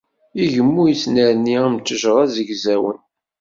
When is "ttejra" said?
1.79-2.23